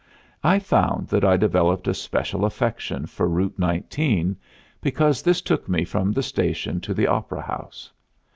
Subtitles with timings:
[0.43, 4.35] I found that I developed a special affection for Route 19,
[4.81, 7.91] because this took me from the station to the opera house.